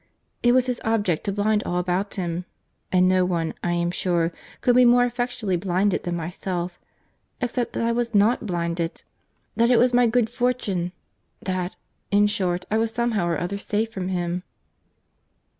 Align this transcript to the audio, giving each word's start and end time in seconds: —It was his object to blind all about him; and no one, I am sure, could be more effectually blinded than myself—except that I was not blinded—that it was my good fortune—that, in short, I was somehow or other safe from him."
—It 0.41 0.51
was 0.53 0.65
his 0.65 0.81
object 0.83 1.25
to 1.25 1.31
blind 1.31 1.61
all 1.63 1.77
about 1.77 2.15
him; 2.15 2.45
and 2.91 3.07
no 3.07 3.23
one, 3.23 3.53
I 3.63 3.73
am 3.73 3.91
sure, 3.91 4.33
could 4.61 4.75
be 4.75 4.83
more 4.83 5.05
effectually 5.05 5.57
blinded 5.57 6.05
than 6.05 6.15
myself—except 6.15 7.73
that 7.73 7.83
I 7.83 7.91
was 7.91 8.15
not 8.15 8.47
blinded—that 8.47 9.69
it 9.69 9.77
was 9.77 9.93
my 9.93 10.07
good 10.07 10.27
fortune—that, 10.27 11.75
in 12.09 12.25
short, 12.25 12.65
I 12.71 12.79
was 12.79 12.89
somehow 12.89 13.27
or 13.27 13.37
other 13.37 13.59
safe 13.59 13.91
from 13.91 14.07
him." 14.07 14.41